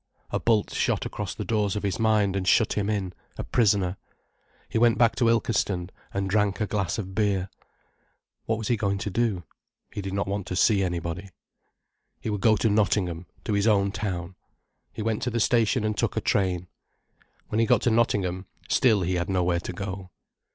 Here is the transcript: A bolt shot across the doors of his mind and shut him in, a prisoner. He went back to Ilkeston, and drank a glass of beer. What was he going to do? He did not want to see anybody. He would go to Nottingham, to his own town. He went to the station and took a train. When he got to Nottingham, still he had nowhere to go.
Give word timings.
A 0.31 0.39
bolt 0.39 0.71
shot 0.71 1.05
across 1.05 1.35
the 1.35 1.45
doors 1.45 1.75
of 1.75 1.83
his 1.83 1.99
mind 1.99 2.35
and 2.35 2.47
shut 2.47 2.73
him 2.73 2.89
in, 2.89 3.13
a 3.37 3.43
prisoner. 3.43 3.97
He 4.67 4.79
went 4.79 4.97
back 4.97 5.15
to 5.17 5.29
Ilkeston, 5.29 5.91
and 6.11 6.27
drank 6.27 6.59
a 6.59 6.65
glass 6.65 6.97
of 6.97 7.13
beer. 7.13 7.51
What 8.45 8.57
was 8.57 8.67
he 8.69 8.77
going 8.77 8.97
to 8.97 9.11
do? 9.11 9.43
He 9.93 10.01
did 10.01 10.15
not 10.15 10.27
want 10.27 10.47
to 10.47 10.55
see 10.55 10.81
anybody. 10.81 11.29
He 12.19 12.31
would 12.31 12.41
go 12.41 12.55
to 12.57 12.67
Nottingham, 12.71 13.27
to 13.45 13.53
his 13.53 13.67
own 13.67 13.91
town. 13.91 14.33
He 14.91 15.03
went 15.03 15.21
to 15.21 15.29
the 15.29 15.39
station 15.39 15.83
and 15.83 15.95
took 15.95 16.17
a 16.17 16.21
train. 16.21 16.67
When 17.49 17.59
he 17.59 17.67
got 17.67 17.83
to 17.83 17.91
Nottingham, 17.91 18.47
still 18.69 19.01
he 19.03 19.13
had 19.17 19.29
nowhere 19.29 19.59
to 19.59 19.71
go. 19.71 20.09